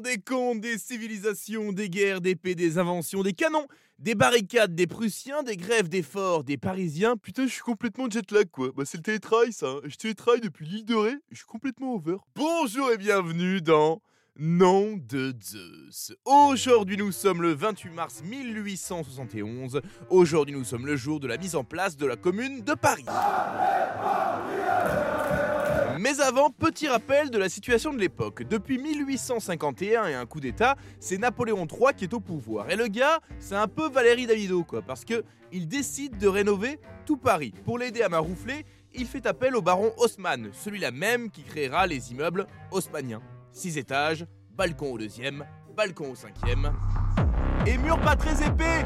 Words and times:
des 0.00 0.18
contes, 0.18 0.60
des 0.60 0.78
civilisations, 0.78 1.72
des 1.72 1.90
guerres, 1.90 2.20
des 2.20 2.34
paix, 2.34 2.54
des 2.54 2.78
inventions, 2.78 3.22
des 3.22 3.32
canons, 3.32 3.66
des 3.98 4.14
barricades, 4.14 4.74
des 4.74 4.86
Prussiens, 4.86 5.42
des 5.42 5.56
grèves, 5.56 5.88
des 5.88 6.02
forts, 6.02 6.44
des 6.44 6.56
Parisiens. 6.56 7.16
Putain, 7.16 7.46
je 7.46 7.52
suis 7.52 7.62
complètement 7.62 8.08
jet 8.08 8.30
lag 8.30 8.48
quoi. 8.50 8.70
Bah, 8.74 8.84
c'est 8.86 8.96
le 8.96 9.02
télétravail 9.02 9.52
ça. 9.52 9.74
Je 9.84 9.96
télétravaille 9.96 10.40
depuis 10.40 10.66
l'île 10.66 10.84
de. 10.84 10.94
Je 11.30 11.36
suis 11.36 11.46
complètement 11.46 11.94
over. 11.94 12.16
Bonjour 12.34 12.90
et 12.90 12.96
bienvenue 12.96 13.60
dans 13.60 14.00
Nom 14.38 14.96
de 14.96 15.34
Zeus. 15.42 16.14
Aujourd'hui 16.24 16.96
nous 16.96 17.12
sommes 17.12 17.42
le 17.42 17.52
28 17.52 17.90
mars 17.90 18.22
1871. 18.24 19.80
Aujourd'hui 20.08 20.54
nous 20.54 20.64
sommes 20.64 20.86
le 20.86 20.96
jour 20.96 21.20
de 21.20 21.26
la 21.26 21.36
mise 21.36 21.54
en 21.54 21.64
place 21.64 21.96
de 21.96 22.06
la 22.06 22.16
commune 22.16 22.62
de 22.62 22.74
Paris. 22.74 23.04
Mais 26.02 26.20
avant, 26.20 26.50
petit 26.50 26.88
rappel 26.88 27.30
de 27.30 27.38
la 27.38 27.48
situation 27.48 27.92
de 27.92 27.98
l'époque. 28.00 28.42
Depuis 28.42 28.76
1851 28.76 30.08
et 30.08 30.14
un 30.14 30.26
coup 30.26 30.40
d'état, 30.40 30.74
c'est 30.98 31.16
Napoléon 31.16 31.64
III 31.64 31.94
qui 31.96 32.02
est 32.02 32.12
au 32.12 32.18
pouvoir. 32.18 32.68
Et 32.72 32.74
le 32.74 32.88
gars, 32.88 33.20
c'est 33.38 33.54
un 33.54 33.68
peu 33.68 33.88
Valérie 33.88 34.26
Davido 34.26 34.64
quoi, 34.64 34.82
parce 34.82 35.04
que 35.04 35.22
il 35.52 35.68
décide 35.68 36.18
de 36.18 36.26
rénover 36.26 36.80
tout 37.06 37.16
Paris. 37.16 37.54
Pour 37.64 37.78
l'aider 37.78 38.02
à 38.02 38.08
maroufler, 38.08 38.66
il 38.92 39.06
fait 39.06 39.26
appel 39.26 39.54
au 39.54 39.62
baron 39.62 39.92
Haussmann, 39.96 40.50
celui-là 40.52 40.90
même 40.90 41.30
qui 41.30 41.44
créera 41.44 41.86
les 41.86 42.10
immeubles 42.10 42.48
haussmanniens. 42.72 43.22
6 43.52 43.78
étages, 43.78 44.26
balcon 44.56 44.94
au 44.94 44.98
deuxième, 44.98 45.46
balcon 45.76 46.10
au 46.10 46.16
cinquième. 46.16 46.72
Et 47.64 47.78
mur 47.78 48.00
pas 48.00 48.16
très 48.16 48.44
épais 48.44 48.84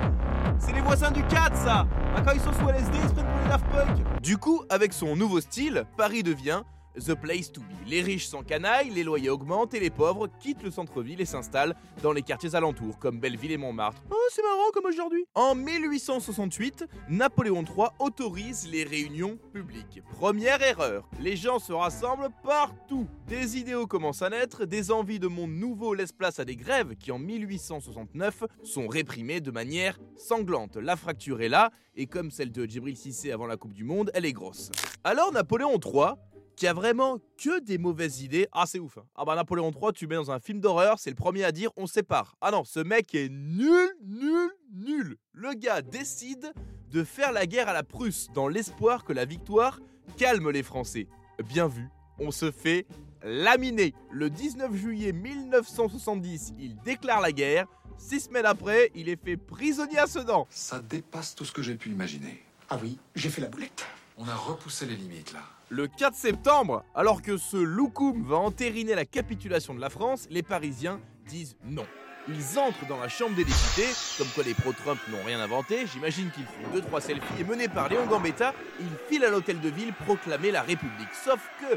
C'est 0.58 0.74
les 0.74 0.82
voisins 0.82 1.12
du 1.12 1.22
4 1.22 1.56
ça 1.56 1.86
ah, 2.14 2.20
Quand 2.20 2.32
ils 2.32 2.40
sont 2.42 2.52
sous 2.52 2.68
LSD, 2.68 2.98
ils 3.02 3.08
se 3.08 3.14
prennent 3.14 3.24
pour 3.24 3.40
les 3.42 3.48
Daft 3.48 4.20
Du 4.20 4.36
coup, 4.36 4.64
avec 4.68 4.92
son 4.92 5.16
nouveau 5.16 5.40
style, 5.40 5.86
Paris 5.96 6.22
devient 6.22 6.60
The 6.96 7.14
Place 7.14 7.52
to 7.52 7.60
Be. 7.60 7.74
Les 7.86 8.02
riches 8.02 8.26
s'encanaillent, 8.26 8.90
les 8.90 9.04
loyers 9.04 9.30
augmentent 9.30 9.74
et 9.74 9.80
les 9.80 9.90
pauvres 9.90 10.28
quittent 10.40 10.62
le 10.62 10.70
centre-ville 10.70 11.20
et 11.20 11.24
s'installent 11.24 11.74
dans 12.02 12.12
les 12.12 12.22
quartiers 12.22 12.54
alentours, 12.54 12.98
comme 12.98 13.20
Belleville 13.20 13.52
et 13.52 13.56
Montmartre. 13.56 14.02
Oh, 14.10 14.14
c'est 14.30 14.42
marrant 14.42 14.70
comme 14.72 14.86
aujourd'hui 14.86 15.26
En 15.34 15.54
1868, 15.54 16.84
Napoléon 17.08 17.64
III 17.64 17.88
autorise 17.98 18.68
les 18.70 18.84
réunions 18.84 19.38
publiques. 19.52 20.02
Première 20.12 20.62
erreur, 20.62 21.08
les 21.20 21.36
gens 21.36 21.58
se 21.58 21.72
rassemblent 21.72 22.30
partout. 22.42 23.06
Des 23.28 23.58
idéaux 23.58 23.86
commencent 23.86 24.22
à 24.22 24.30
naître, 24.30 24.64
des 24.64 24.90
envies 24.90 25.18
de 25.18 25.28
monde 25.28 25.52
nouveau 25.52 25.94
laissent 25.94 26.12
place 26.12 26.38
à 26.38 26.44
des 26.44 26.56
grèves 26.56 26.96
qui 26.96 27.12
en 27.12 27.18
1869 27.18 28.44
sont 28.62 28.88
réprimées 28.88 29.40
de 29.40 29.50
manière 29.50 29.98
sanglante. 30.16 30.76
La 30.76 30.96
fracture 30.96 31.40
est 31.40 31.48
là, 31.48 31.70
et 31.94 32.06
comme 32.06 32.30
celle 32.30 32.52
de 32.52 32.64
Djibril 32.64 32.96
Cissé 32.96 33.32
avant 33.32 33.46
la 33.46 33.56
Coupe 33.56 33.74
du 33.74 33.84
Monde, 33.84 34.10
elle 34.14 34.24
est 34.24 34.32
grosse. 34.32 34.70
Alors 35.04 35.32
Napoléon 35.32 35.78
III 35.82 36.14
qui 36.56 36.66
a 36.66 36.72
vraiment 36.72 37.18
que 37.38 37.60
des 37.60 37.78
mauvaises 37.78 38.22
idées. 38.22 38.48
Ah, 38.50 38.64
c'est 38.66 38.78
ouf. 38.78 38.98
Hein. 38.98 39.04
Ah, 39.14 39.24
bah, 39.24 39.36
Napoléon 39.36 39.70
III, 39.70 39.92
tu 39.92 40.06
mets 40.06 40.16
dans 40.16 40.30
un 40.30 40.40
film 40.40 40.60
d'horreur, 40.60 40.98
c'est 40.98 41.10
le 41.10 41.16
premier 41.16 41.44
à 41.44 41.52
dire 41.52 41.70
on 41.76 41.86
sépare. 41.86 42.36
Ah 42.40 42.50
non, 42.50 42.64
ce 42.64 42.80
mec 42.80 43.14
est 43.14 43.28
nul, 43.28 43.90
nul, 44.02 44.50
nul. 44.72 45.16
Le 45.32 45.52
gars 45.54 45.82
décide 45.82 46.52
de 46.90 47.04
faire 47.04 47.32
la 47.32 47.46
guerre 47.46 47.68
à 47.68 47.72
la 47.72 47.82
Prusse 47.82 48.28
dans 48.34 48.48
l'espoir 48.48 49.04
que 49.04 49.12
la 49.12 49.26
victoire 49.26 49.80
calme 50.16 50.50
les 50.50 50.62
Français. 50.62 51.08
Bien 51.46 51.68
vu, 51.68 51.88
on 52.18 52.30
se 52.30 52.50
fait 52.50 52.86
laminer. 53.22 53.94
Le 54.10 54.30
19 54.30 54.74
juillet 54.74 55.12
1970, 55.12 56.54
il 56.58 56.76
déclare 56.82 57.20
la 57.20 57.32
guerre. 57.32 57.66
Six 57.98 58.20
semaines 58.20 58.46
après, 58.46 58.90
il 58.94 59.08
est 59.08 59.22
fait 59.22 59.36
prisonnier 59.36 59.98
à 59.98 60.06
Sedan. 60.06 60.46
Ça 60.50 60.80
dépasse 60.80 61.34
tout 61.34 61.44
ce 61.44 61.52
que 61.52 61.62
j'ai 61.62 61.74
pu 61.74 61.90
imaginer. 61.90 62.42
Ah 62.68 62.78
oui, 62.82 62.98
j'ai 63.14 63.30
fait 63.30 63.40
la 63.40 63.48
boulette. 63.48 63.84
On 64.18 64.26
a 64.28 64.34
repoussé 64.34 64.86
les 64.86 64.96
limites 64.96 65.32
là. 65.32 65.42
Le 65.68 65.88
4 65.88 66.14
septembre, 66.14 66.84
alors 66.94 67.22
que 67.22 67.36
ce 67.36 67.56
loukoum 67.56 68.22
va 68.22 68.36
entériner 68.36 68.94
la 68.94 69.04
capitulation 69.04 69.74
de 69.74 69.80
la 69.80 69.90
France, 69.90 70.28
les 70.30 70.44
Parisiens 70.44 71.00
disent 71.26 71.56
non. 71.64 71.84
Ils 72.28 72.56
entrent 72.56 72.86
dans 72.88 73.00
la 73.00 73.08
chambre 73.08 73.34
des 73.34 73.42
députés, 73.42 73.88
comme 74.16 74.28
quoi 74.28 74.44
les 74.44 74.54
pro-Trump 74.54 75.00
n'ont 75.08 75.24
rien 75.24 75.40
inventé, 75.40 75.88
j'imagine 75.88 76.30
qu'ils 76.30 76.44
font 76.44 76.96
2-3 76.96 77.00
selfies 77.00 77.40
et 77.40 77.44
menés 77.44 77.66
par 77.66 77.88
Léon 77.88 78.06
Gambetta, 78.06 78.54
ils 78.78 78.86
filent 79.08 79.24
à 79.24 79.30
l'hôtel 79.30 79.60
de 79.60 79.68
ville 79.68 79.92
proclamer 79.92 80.52
la 80.52 80.62
République. 80.62 81.12
Sauf 81.24 81.40
que, 81.60 81.76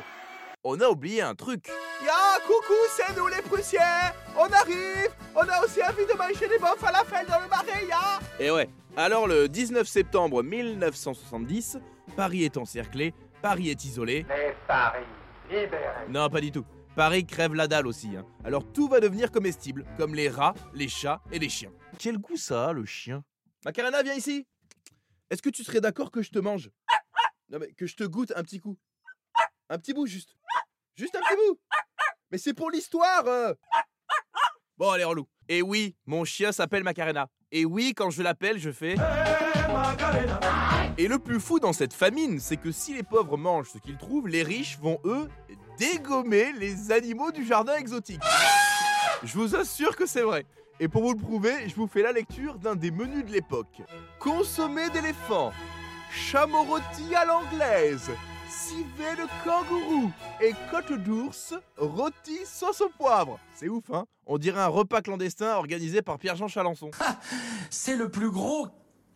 on 0.63 0.79
a 0.81 0.87
oublié 0.87 1.23
un 1.23 1.33
truc. 1.33 1.67
Ya, 2.05 2.39
coucou, 2.45 2.79
c'est 2.95 3.17
nous 3.17 3.27
les 3.27 3.41
Prussiens 3.41 4.13
On 4.37 4.45
arrive 4.45 5.09
On 5.35 5.41
a 5.41 5.65
aussi 5.65 5.81
envie 5.81 6.05
de 6.05 6.15
manger 6.15 6.47
des 6.47 6.59
bons 6.59 6.77
falafel 6.77 7.25
dans 7.27 7.39
le 7.39 7.47
marais, 7.47 7.87
ya 7.87 8.19
Et 8.39 8.51
ouais, 8.51 8.69
alors 8.95 9.27
le 9.27 9.49
19 9.49 9.87
septembre 9.87 10.43
1970, 10.43 11.79
Paris 12.15 12.43
est 12.43 12.57
encerclé, 12.57 13.13
Paris 13.41 13.69
est 13.69 13.85
isolé. 13.85 14.25
Mais 14.27 14.55
Paris, 14.67 15.05
libéré. 15.49 16.07
Non, 16.09 16.29
pas 16.29 16.41
du 16.41 16.51
tout. 16.51 16.65
Paris 16.95 17.25
crève 17.25 17.53
la 17.53 17.67
dalle 17.67 17.87
aussi. 17.87 18.15
Hein. 18.17 18.25
Alors 18.43 18.69
tout 18.73 18.87
va 18.89 18.99
devenir 18.99 19.31
comestible, 19.31 19.85
comme 19.97 20.13
les 20.13 20.27
rats, 20.27 20.53
les 20.73 20.89
chats 20.89 21.21
et 21.31 21.39
les 21.39 21.47
chiens. 21.47 21.71
Quel 21.97 22.17
goût 22.17 22.35
ça 22.35 22.69
a, 22.69 22.73
le 22.73 22.85
chien? 22.85 23.23
Macarena, 23.63 24.03
viens 24.03 24.15
ici 24.15 24.45
Est-ce 25.29 25.41
que 25.41 25.49
tu 25.49 25.63
serais 25.63 25.79
d'accord 25.79 26.11
que 26.11 26.21
je 26.21 26.31
te 26.31 26.39
mange? 26.39 26.69
Non 27.49 27.59
mais 27.59 27.71
que 27.73 27.87
je 27.87 27.95
te 27.95 28.03
goûte 28.03 28.33
un 28.35 28.43
petit 28.43 28.59
coup. 28.59 28.77
Un 29.69 29.77
petit 29.77 29.93
bout 29.93 30.07
juste. 30.07 30.35
Juste 30.95 31.15
un 31.15 31.21
petit 31.21 31.35
bout 31.35 31.59
Mais 32.31 32.37
c'est 32.37 32.53
pour 32.53 32.71
l'histoire 32.71 33.25
euh. 33.27 33.53
Bon 34.77 34.89
allez 34.89 35.03
relou. 35.03 35.27
Et 35.47 35.61
oui, 35.61 35.95
mon 36.05 36.25
chien 36.25 36.51
s'appelle 36.51 36.83
Macarena. 36.83 37.27
Et 37.51 37.65
oui, 37.65 37.93
quand 37.95 38.09
je 38.09 38.21
l'appelle, 38.21 38.59
je 38.59 38.71
fais... 38.71 38.95
Et 40.99 41.07
le 41.07 41.17
plus 41.17 41.39
fou 41.39 41.61
dans 41.61 41.71
cette 41.71 41.93
famine, 41.93 42.41
c'est 42.41 42.57
que 42.57 42.73
si 42.73 42.93
les 42.93 43.03
pauvres 43.03 43.37
mangent 43.37 43.69
ce 43.71 43.77
qu'ils 43.77 43.95
trouvent, 43.95 44.27
les 44.27 44.43
riches 44.43 44.77
vont, 44.81 44.99
eux, 45.05 45.29
dégommer 45.77 46.51
les 46.51 46.91
animaux 46.91 47.31
du 47.31 47.45
jardin 47.45 47.77
exotique. 47.77 48.19
Je 49.23 49.33
vous 49.37 49.55
assure 49.55 49.95
que 49.95 50.05
c'est 50.05 50.23
vrai. 50.23 50.45
Et 50.81 50.89
pour 50.89 51.03
vous 51.03 51.13
le 51.13 51.17
prouver, 51.17 51.69
je 51.69 51.75
vous 51.75 51.87
fais 51.87 52.01
la 52.01 52.11
lecture 52.11 52.59
d'un 52.59 52.75
des 52.75 52.91
menus 52.91 53.23
de 53.23 53.31
l'époque. 53.31 53.81
Consommé 54.19 54.89
d'éléphant, 54.89 55.53
chameau 56.11 56.63
rôti 56.63 57.15
à 57.15 57.23
l'anglaise, 57.23 58.11
civet 58.49 59.15
de 59.15 59.45
kangourou 59.45 60.11
et 60.41 60.51
côte 60.69 61.01
d'ours 61.01 61.53
rôti 61.77 62.39
sauce 62.43 62.81
au 62.81 62.89
poivre. 62.89 63.39
C'est 63.55 63.69
ouf, 63.69 63.85
hein? 63.93 64.05
On 64.25 64.37
dirait 64.37 64.59
un 64.59 64.67
repas 64.67 64.99
clandestin 64.99 65.55
organisé 65.55 66.01
par 66.01 66.19
Pierre-Jean 66.19 66.49
Chalençon. 66.49 66.91
c'est 67.69 67.95
le 67.95 68.09
plus 68.09 68.29
gros 68.29 68.67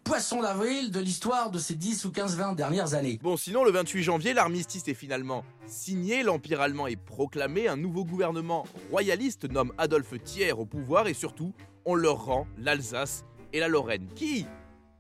poisson 0.04 0.42
d'avril 0.42 0.92
de 0.92 1.00
l'histoire 1.00 1.50
de 1.50 1.60
ces 1.60 1.76
10 1.76 2.06
ou 2.06 2.12
15, 2.12 2.36
20 2.38 2.54
dernières 2.54 2.94
années. 2.94 3.20
Bon, 3.22 3.38
sinon, 3.38 3.64
le 3.64 3.72
28 3.72 4.04
janvier, 4.04 4.34
l'armistice 4.34 4.88
est 4.88 4.94
finalement 4.94 5.44
signé, 5.66 6.24
l'Empire 6.24 6.62
allemand 6.62 6.88
est 6.88 6.96
proclamé, 6.98 7.68
un 7.68 7.78
nouveau 7.78 8.04
gouvernement 8.04 8.66
royaliste 8.92 9.50
nomme 9.50 9.74
Adolphe 9.78 10.22
Thiers 10.24 10.52
au 10.54 10.66
pouvoir 10.66 11.08
et 11.08 11.14
surtout, 11.14 11.54
on 11.86 11.96
leur 11.96 12.26
rend 12.26 12.48
l'Alsace 12.58 13.24
et 13.54 13.60
la 13.60 13.68
Lorraine, 13.68 14.08
qui, 14.16 14.46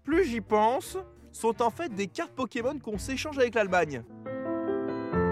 plus 0.03 0.25
j'y 0.25 0.41
pense, 0.41 0.97
sont 1.31 1.61
en 1.61 1.69
fait 1.69 1.93
des 1.93 2.07
cartes 2.07 2.33
Pokémon 2.33 2.77
qu'on 2.79 2.97
s'échange 2.97 3.37
avec 3.37 3.55
l'Allemagne. 3.55 4.03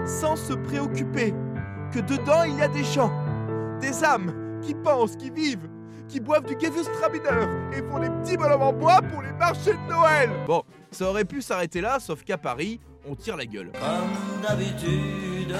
Sans 0.06 0.36
se 0.36 0.52
préoccuper 0.52 1.32
que 1.92 2.00
dedans 2.00 2.44
il 2.44 2.58
y 2.58 2.62
a 2.62 2.68
des 2.68 2.84
gens, 2.84 3.12
des 3.80 4.04
âmes 4.04 4.60
qui 4.62 4.74
pensent, 4.74 5.16
qui 5.16 5.30
vivent, 5.30 5.68
qui 6.12 6.20
boivent 6.20 6.44
du 6.44 6.54
Gewürztraminer 6.60 7.48
et 7.72 7.80
font 7.88 7.98
des 7.98 8.10
petits 8.10 8.36
bonhommes 8.36 8.62
en 8.62 8.72
bois 8.74 9.00
pour 9.00 9.22
les 9.22 9.32
marchés 9.32 9.72
de 9.72 9.90
Noël. 9.90 10.28
Bon, 10.46 10.62
ça 10.90 11.08
aurait 11.08 11.24
pu 11.24 11.40
s'arrêter 11.40 11.80
là, 11.80 11.98
sauf 12.00 12.22
qu'à 12.22 12.36
Paris, 12.36 12.80
on 13.08 13.14
tire 13.14 13.34
la 13.34 13.46
gueule. 13.46 13.72
Comme 13.72 14.42
d'habitude. 14.42 15.56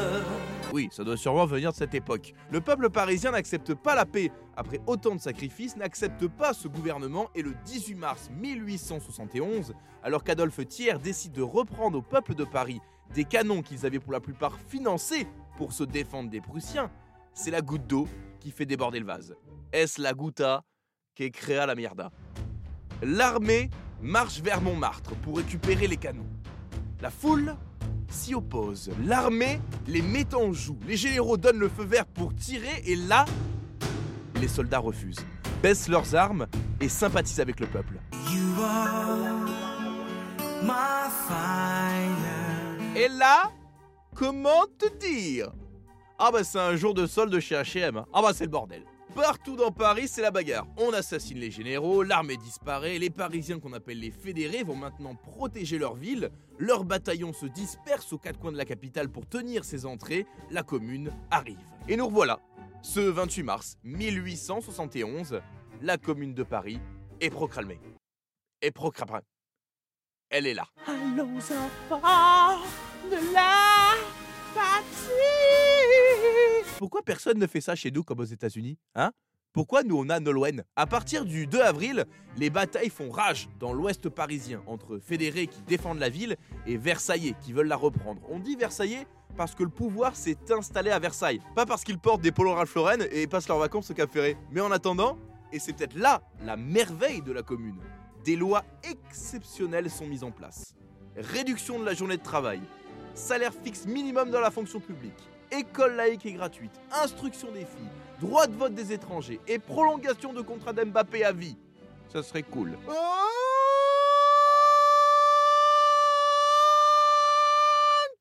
Oui, 0.71 0.89
ça 0.93 1.05
doit 1.05 1.17
sûrement 1.17 1.47
venir 1.47 1.71
de 1.71 1.77
cette 1.77 1.95
époque. 1.95 2.35
Le 2.51 2.61
peuple 2.61 2.91
parisien 2.91 3.31
n'accepte 3.31 3.75
pas 3.75 3.95
la 3.95 4.05
paix. 4.05 4.31
Après 4.55 4.81
autant 4.87 5.15
de 5.15 5.21
sacrifices, 5.21 5.75
n'accepte 5.77 6.29
pas 6.29 6.53
ce 6.53 6.69
gouvernement 6.69 7.31
et 7.35 7.41
le 7.41 7.55
18 7.65 7.95
mars 7.95 8.31
1871, 8.39 9.73
alors 10.03 10.23
qu'Adolphe 10.23 10.69
Thiers 10.69 10.99
décide 11.03 11.33
de 11.33 11.43
reprendre 11.43 11.97
au 11.99 12.03
peuple 12.03 12.35
de 12.35 12.45
Paris 12.45 12.83
des 13.15 13.25
canons 13.25 13.63
qu'ils 13.63 13.87
avaient 13.87 14.01
pour 14.01 14.13
la 14.13 14.21
plupart 14.21 14.59
financés 14.69 15.27
pour 15.57 15.73
se 15.73 15.85
défendre 15.85 16.29
des 16.29 16.41
Prussiens, 16.41 16.91
c'est 17.35 17.51
la 17.51 17.61
goutte 17.63 17.87
d'eau 17.87 18.07
qui 18.43 18.51
fait 18.51 18.67
déborder 18.67 18.99
le 18.99 19.07
vase. 19.07 19.35
Est-ce 19.73 20.01
la 20.01 20.15
goutta 20.15 20.65
qui 21.15 21.31
créa 21.31 21.65
la 21.65 21.77
mierda 21.77 22.11
L'armée 23.01 23.71
marche 24.01 24.41
vers 24.41 24.61
Montmartre 24.61 25.15
pour 25.17 25.37
récupérer 25.37 25.87
les 25.87 25.97
canons. 25.97 26.27
La 27.01 27.11
foule 27.11 27.55
s'y 28.11 28.35
oppose. 28.35 28.91
L'armée 29.05 29.61
les 29.87 30.03
met 30.03 30.35
en 30.35 30.53
joue. 30.53 30.79
Les 30.89 30.97
généraux 30.97 31.37
donnent 31.37 31.61
le 31.61 31.69
feu 31.69 31.85
vert 31.85 32.07
pour 32.07 32.35
tirer 32.35 32.83
et 32.85 32.97
là, 32.97 33.25
les 34.41 34.49
soldats 34.49 34.81
refusent, 34.81 35.25
baissent 35.63 35.89
leurs 35.89 36.15
armes 36.17 36.49
et 36.81 36.89
sympathisent 36.89 37.41
avec 37.41 37.61
le 37.61 37.69
peuple. 37.69 37.95
Et 42.97 43.09
là, 43.09 43.53
comment 44.17 44.65
te 44.79 44.99
dire? 44.99 45.53
Ah 46.25 46.31
bah 46.31 46.45
c'est 46.45 46.61
un 46.61 46.77
jour 46.77 46.95
de 46.95 47.05
solde 47.05 47.37
chez 47.41 47.57
H&M. 47.57 48.05
Ah 48.13 48.23
bah 48.23 48.31
c'est 48.33 48.45
le 48.45 48.51
bordel. 48.51 48.85
Partout 49.13 49.57
dans 49.57 49.73
Paris, 49.73 50.07
c'est 50.07 50.23
la 50.23 50.31
bagarre. 50.31 50.69
On 50.77 50.93
assassine 50.93 51.39
les 51.39 51.51
généraux, 51.51 52.05
l'armée 52.05 52.37
disparaît, 52.37 52.97
les 53.01 53.11
Parisiens 53.11 53.59
qu'on 53.59 53.73
appelle 53.73 53.99
les 53.99 54.13
fédérés 54.13 54.63
vont 54.63 54.77
maintenant 54.77 55.17
protéger 55.17 55.79
leur 55.79 55.97
ville, 55.97 56.31
leurs 56.61 56.85
bataillons 56.85 57.33
se 57.33 57.47
dispersent 57.47 58.13
aux 58.13 58.19
quatre 58.19 58.39
coins 58.39 58.53
de 58.53 58.57
la 58.57 58.65
capitale 58.65 59.09
pour 59.09 59.27
tenir 59.29 59.65
ses 59.65 59.85
entrées, 59.85 60.25
la 60.53 60.63
commune 60.63 61.11
arrive. 61.33 61.59
Et 61.89 61.97
nous 61.97 62.07
revoilà, 62.07 62.39
Ce 62.83 63.01
28 63.01 63.43
mars 63.43 63.79
1871, 63.83 65.41
la 65.81 65.99
commune 65.99 66.35
de 66.35 66.45
Paris 66.45 66.79
est 67.21 67.31
proclamée. 67.31 67.81
Est 68.61 68.71
proclamée. 68.71 69.25
Elle 70.31 70.47
est 70.47 70.55
là. 70.55 70.69
Allons 70.87 71.37
enfants 71.39 72.61
de 73.11 73.35
la 73.35 73.97
patrie. 74.55 75.42
Pourquoi 76.83 77.03
personne 77.03 77.39
ne 77.39 77.47
fait 77.47 77.61
ça 77.61 77.77
chez 77.77 77.93
nous 77.93 78.03
comme 78.03 78.19
aux 78.19 78.25
États-Unis 78.25 78.77
Hein? 78.97 79.13
Pourquoi 79.53 79.85
nous 79.85 79.97
on 79.97 80.09
a 80.09 80.19
Nolwenn 80.19 80.65
À 80.75 80.85
partir 80.89 81.25
du 81.25 81.47
2 81.47 81.61
avril, 81.61 82.07
les 82.37 82.51
batailles 82.51 82.91
font 82.91 83.09
rage 83.09 83.49
dans 83.61 83.73
l'ouest 83.73 84.09
parisien 84.09 84.65
entre 84.67 84.99
fédérés 84.99 85.47
qui 85.47 85.63
défendent 85.63 86.01
la 86.01 86.09
ville 86.09 86.37
et 86.67 86.77
Versaillais 86.77 87.37
qui 87.41 87.53
veulent 87.53 87.69
la 87.69 87.77
reprendre. 87.77 88.21
On 88.29 88.41
dit 88.41 88.57
Versaillais 88.57 89.07
parce 89.37 89.55
que 89.55 89.63
le 89.63 89.69
pouvoir 89.69 90.17
s'est 90.17 90.37
installé 90.51 90.91
à 90.91 90.99
Versailles, 90.99 91.41
pas 91.55 91.67
parce 91.67 91.85
qu'ils 91.85 92.01
portent 92.01 92.21
des 92.21 92.33
polos 92.33 92.57
Ralph 92.57 92.75
Lauren 92.75 92.99
et 93.13 93.29
passent 93.29 93.47
leurs 93.47 93.59
vacances 93.61 93.89
au 93.93 93.95
Cap 93.95 94.11
Ferré. 94.11 94.37
Mais 94.51 94.61
en 94.61 94.73
attendant, 94.73 95.19
et 95.53 95.61
c'est 95.61 95.75
peut-être 95.75 95.95
là 95.95 96.21
la 96.45 96.57
merveille 96.57 97.23
de 97.23 97.31
la 97.31 97.45
commune, 97.45 97.79
des 98.25 98.35
lois 98.35 98.65
exceptionnelles 98.83 99.89
sont 99.89 100.09
mises 100.09 100.25
en 100.25 100.33
place. 100.33 100.75
Réduction 101.15 101.79
de 101.79 101.85
la 101.85 101.95
journée 101.95 102.17
de 102.17 102.25
travail, 102.25 102.61
salaire 103.15 103.55
fixe 103.55 103.87
minimum 103.87 104.31
dans 104.33 104.41
la 104.41 104.51
fonction 104.51 104.81
publique, 104.81 105.31
école 105.53 105.95
laïque 105.95 106.27
et 106.27 106.33
gratuite, 106.33 106.73
instruction 106.91 107.53
des 107.53 107.65
filles, 107.65 107.89
droit 108.21 108.47
de 108.47 108.55
vote 108.55 108.75
des 108.75 108.93
étrangers. 108.93 109.41
Et 109.47 109.59
prolongation 109.59 110.33
de 110.33 110.41
contrat 110.41 110.73
d'Mbappé 110.73 111.25
à 111.25 111.33
vie. 111.33 111.57
Ça 112.09 112.23
serait 112.23 112.43
cool. 112.43 112.77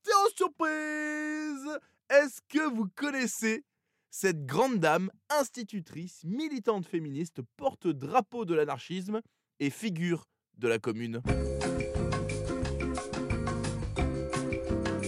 Attention 0.06 0.36
surprise. 0.36 1.80
Est-ce 2.10 2.42
que 2.50 2.74
vous 2.74 2.88
connaissez 2.96 3.64
cette 4.10 4.46
grande 4.46 4.80
dame, 4.80 5.10
institutrice, 5.30 6.24
militante 6.26 6.86
féministe, 6.86 7.42
porte-drapeau 7.56 8.44
de 8.46 8.54
l'anarchisme 8.54 9.22
et 9.60 9.70
figure 9.70 10.28
de 10.58 10.68
la 10.68 10.80
commune? 10.80 11.22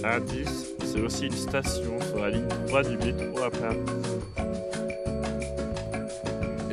Indice, 0.03 0.72
c'est 0.93 1.01
aussi 1.01 1.25
une 1.25 1.31
station 1.31 1.99
sur 2.01 2.19
la 2.19 2.29
ligne 2.29 2.47
3 2.67 2.83
du 2.83 2.97
métro 2.97 3.39
à 3.39 3.49
Paris. 3.49 3.79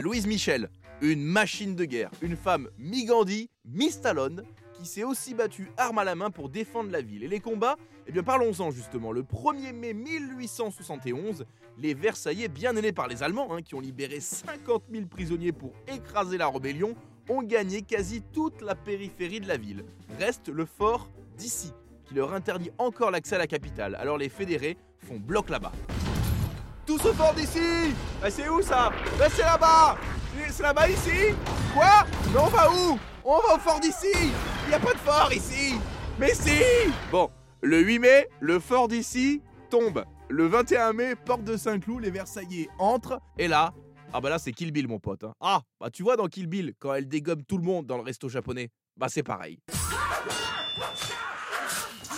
Louise 0.03 0.27
Michel, 0.27 0.69
une 1.01 1.23
machine 1.23 1.75
de 1.75 1.87
guerre, 1.87 2.11
une 2.21 2.37
femme 2.37 2.69
mi-Gandhi, 2.79 3.49
mi-Stallone, 3.65 4.45
qui 4.75 4.85
s'est 4.85 5.05
aussi 5.05 5.33
battue 5.33 5.71
arme 5.79 5.99
à 5.99 6.05
la 6.05 6.15
main 6.15 6.31
pour 6.31 6.51
défendre 6.51 6.91
la 6.91 7.01
ville. 7.01 7.25
Et 7.25 7.29
les 7.29 7.41
combats 7.41 7.77
Eh 8.07 8.13
bien 8.13 8.23
parlons-en 8.23 8.71
justement. 8.71 9.11
Le 9.11 9.23
1er 9.23 9.73
mai 9.73 9.95
1871, 9.95 11.47
les 11.79 11.95
Versaillais, 11.95 12.49
bien 12.49 12.77
aidés 12.77 12.93
par 12.93 13.09
les 13.09 13.23
Allemands, 13.23 13.55
hein, 13.55 13.63
qui 13.63 13.75
ont 13.75 13.81
libéré 13.81 14.21
50 14.21 14.83
000 14.93 15.07
prisonniers 15.07 15.53
pour 15.53 15.73
écraser 15.89 16.37
la 16.37 16.49
rébellion, 16.49 16.95
ont 17.31 17.43
gagné 17.43 17.81
quasi 17.81 18.21
toute 18.33 18.61
la 18.61 18.75
périphérie 18.75 19.41
de 19.41 19.49
la 19.49 19.57
ville. 19.57 19.85
Reste 20.19 20.49
le 20.49 20.67
fort 20.67 21.09
d'ici, 21.39 21.73
qui 22.11 22.17
leur 22.17 22.35
interdit 22.35 22.71
encore 22.77 23.11
l'accès 23.13 23.37
à 23.37 23.39
la 23.39 23.47
capitale. 23.47 23.95
Alors 23.95 24.19
les 24.19 24.29
fédérés 24.29 24.77
font 25.07 25.17
bloc 25.19 25.49
là-bas. 25.49 25.71
Tous 26.85 27.05
au 27.07 27.13
fort 27.13 27.33
d'ici 27.35 27.95
Bah 28.21 28.31
c'est 28.31 28.49
où 28.49 28.61
ça? 28.63 28.91
Bah 29.17 29.27
c'est 29.31 29.43
là-bas 29.43 29.97
C'est- 30.37 30.53
C'est 30.53 30.63
là-bas 30.65 30.89
ici 30.89 31.35
Quoi? 31.73 32.05
Mais 32.35 32.41
on 32.41 32.47
va 32.49 32.69
où? 32.73 32.99
On 33.25 33.39
va 33.39 33.55
au 33.55 33.59
fort 33.59 33.79
d'ici 33.79 34.11
Il 34.67 34.71
y 34.71 34.75
a 34.75 34.81
pas 34.81 34.93
de 34.93 34.99
fort 34.99 35.33
ici 35.33 35.77
Mais 36.19 36.35
si 36.35 36.59
Bon, 37.13 37.31
le 37.63 37.79
8 37.81 37.99
mai, 38.01 38.29
le 38.41 38.59
fort 38.59 38.89
d'ici 38.89 39.41
tombe. 39.71 40.05
Le 40.29 40.47
21 40.47 40.93
mai, 40.95 41.15
porte 41.15 41.45
de 41.45 41.57
Saint-Cloud, 41.57 42.03
les 42.03 42.11
Versaillais 42.11 42.69
entrent. 42.79 43.21
Et 43.39 43.47
là, 43.47 43.73
ah 44.13 44.21
bah 44.21 44.31
là 44.31 44.39
c'est 44.41 44.53
Kill 44.53 44.73
Bill 44.73 44.89
mon 44.89 44.99
pote. 44.99 45.23
hein. 45.25 45.33
Ah, 45.41 45.61
bah 45.81 45.91
tu 45.91 46.03
vois 46.03 46.17
dans 46.17 46.27
Kill 46.27 46.47
Bill, 46.49 46.73
quand 46.81 46.93
elle 46.95 47.07
dégomme 47.07 47.45
tout 47.45 47.59
le 47.59 47.65
monde 47.65 47.87
dans 47.87 47.97
le 47.99 48.03
resto 48.03 48.29
japonais, 48.29 48.71
bah 48.97 49.07
c'est 49.09 49.23
pareil. 49.23 49.59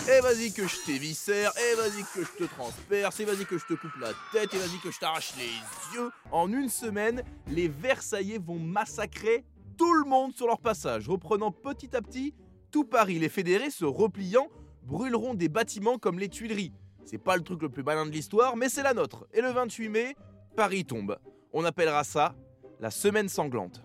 Et 0.05 0.19
vas-y 0.19 0.51
que 0.51 0.67
je 0.67 0.75
t'éviscère, 0.85 1.53
et 1.57 1.75
vas-y 1.75 2.03
que 2.03 2.25
je 2.25 2.43
te 2.43 2.53
transperce, 2.53 3.21
et 3.21 3.25
vas-y 3.25 3.45
que 3.45 3.57
je 3.57 3.65
te 3.65 3.73
coupe 3.73 3.95
la 4.01 4.09
tête, 4.33 4.53
et 4.53 4.57
vas-y 4.57 4.77
que 4.79 4.91
je 4.91 4.99
t'arrache 4.99 5.33
les 5.37 5.97
yeux. 5.97 6.11
En 6.29 6.51
une 6.51 6.67
semaine, 6.67 7.23
les 7.47 7.69
Versaillais 7.69 8.37
vont 8.37 8.59
massacrer 8.59 9.45
tout 9.77 9.93
le 9.93 10.03
monde 10.03 10.35
sur 10.35 10.45
leur 10.45 10.59
passage, 10.59 11.07
reprenant 11.07 11.51
petit 11.51 11.95
à 11.95 12.01
petit 12.01 12.33
tout 12.69 12.83
Paris. 12.83 13.17
Les 13.17 13.29
fédérés, 13.29 13.69
se 13.69 13.85
repliant, 13.85 14.49
brûleront 14.81 15.35
des 15.35 15.47
bâtiments 15.47 15.97
comme 15.97 16.19
les 16.19 16.27
Tuileries. 16.27 16.73
C'est 17.05 17.17
pas 17.17 17.37
le 17.37 17.43
truc 17.43 17.61
le 17.61 17.69
plus 17.69 17.83
malin 17.83 18.05
de 18.05 18.11
l'histoire, 18.11 18.57
mais 18.57 18.67
c'est 18.67 18.83
la 18.83 18.93
nôtre. 18.93 19.25
Et 19.33 19.39
le 19.39 19.51
28 19.51 19.87
mai, 19.87 20.15
Paris 20.57 20.83
tombe. 20.83 21.17
On 21.53 21.63
appellera 21.63 22.03
ça 22.03 22.35
la 22.81 22.91
semaine 22.91 23.29
sanglante. 23.29 23.81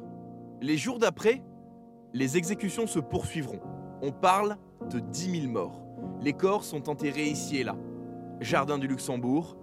Les 0.63 0.79
jours 0.79 0.99
d'après, 0.99 1.45
les 2.13 2.37
exécutions 2.37 2.89
se 2.89 2.99
poursuivront. 2.99 3.61
On 4.03 4.11
parle 4.11 4.57
de 4.91 4.99
10 4.99 5.43
000 5.43 5.53
morts. 5.53 5.88
Les 6.21 6.33
corps 6.33 6.65
sont 6.65 6.89
enterrés 6.89 7.27
ici 7.27 7.59
et 7.59 7.65
là. 7.65 7.77
Jardin 8.41 8.79
du 8.79 8.87
Luxembourg, 8.87 9.57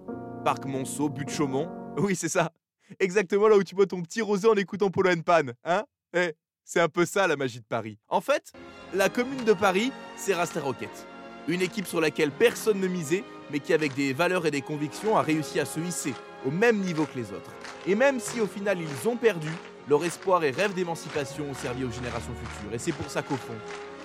Parc 0.43 0.65
Monceau, 0.65 1.09
but 1.09 1.25
de 1.25 1.29
Chaumont. 1.29 1.69
Oui, 1.97 2.15
c'est 2.15 2.29
ça. 2.29 2.51
Exactement 2.99 3.47
là 3.47 3.57
où 3.57 3.63
tu 3.63 3.75
bois 3.75 3.85
ton 3.85 4.01
petit 4.01 4.21
rosé 4.21 4.47
en 4.47 4.55
écoutant 4.55 4.89
Polo 4.89 5.09
and 5.11 5.21
Pan, 5.21 5.51
hein? 5.63 5.83
Eh, 6.13 6.33
c'est 6.63 6.79
un 6.79 6.87
peu 6.87 7.05
ça 7.05 7.27
la 7.27 7.35
magie 7.35 7.59
de 7.59 7.65
Paris. 7.65 7.97
En 8.07 8.21
fait, 8.21 8.53
la 8.93 9.09
commune 9.09 9.43
de 9.43 9.53
Paris, 9.53 9.91
c'est 10.15 10.33
Rasta 10.33 10.59
Rocket. 10.61 11.07
Une 11.47 11.61
équipe 11.61 11.87
sur 11.87 12.01
laquelle 12.01 12.31
personne 12.31 12.79
ne 12.79 12.87
misait, 12.87 13.23
mais 13.51 13.59
qui 13.59 13.73
avec 13.73 13.93
des 13.93 14.13
valeurs 14.13 14.45
et 14.45 14.51
des 14.51 14.61
convictions 14.61 15.17
a 15.17 15.21
réussi 15.21 15.59
à 15.59 15.65
se 15.65 15.79
hisser 15.79 16.13
au 16.45 16.51
même 16.51 16.79
niveau 16.79 17.05
que 17.05 17.17
les 17.17 17.31
autres. 17.31 17.51
Et 17.87 17.95
même 17.95 18.19
si 18.19 18.39
au 18.39 18.47
final 18.47 18.79
ils 18.79 19.09
ont 19.09 19.17
perdu, 19.17 19.49
leur 19.87 20.03
espoir 20.03 20.43
et 20.43 20.51
rêve 20.51 20.73
d'émancipation 20.73 21.45
ont 21.49 21.53
servi 21.53 21.83
aux 21.83 21.91
générations 21.91 22.33
futures. 22.33 22.73
Et 22.73 22.79
c'est 22.79 22.91
pour 22.91 23.09
ça 23.09 23.21
qu'au 23.21 23.35
fond, 23.35 23.53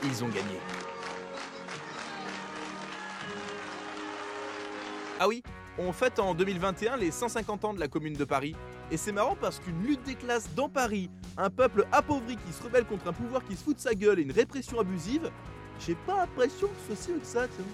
ils 0.04 0.24
ont 0.24 0.28
gagné. 0.28 0.58
Ah 5.22 5.28
oui, 5.28 5.42
on 5.76 5.92
fête 5.92 6.18
en 6.18 6.34
2021 6.34 6.96
les 6.96 7.10
150 7.10 7.66
ans 7.66 7.74
de 7.74 7.78
la 7.78 7.88
commune 7.88 8.14
de 8.14 8.24
Paris. 8.24 8.56
Et 8.90 8.96
c'est 8.96 9.12
marrant 9.12 9.36
parce 9.38 9.60
qu'une 9.60 9.82
lutte 9.82 10.02
des 10.04 10.14
classes 10.14 10.48
dans 10.56 10.70
Paris, 10.70 11.10
un 11.36 11.50
peuple 11.50 11.84
appauvri 11.92 12.38
qui 12.38 12.52
se 12.54 12.62
rebelle 12.62 12.86
contre 12.86 13.06
un 13.06 13.12
pouvoir 13.12 13.44
qui 13.44 13.54
se 13.54 13.62
fout 13.62 13.76
de 13.76 13.82
sa 13.82 13.92
gueule 13.92 14.18
et 14.18 14.22
une 14.22 14.32
répression 14.32 14.80
abusive, 14.80 15.30
j'ai 15.78 15.94
pas 16.06 16.16
l'impression 16.16 16.68
que 16.68 16.94
ce 16.94 17.02
soit 17.02 17.18
que 17.18 17.26
ça, 17.26 17.46
tiens. 17.48 17.66